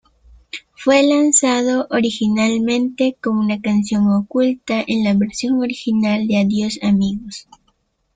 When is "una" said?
3.41-3.61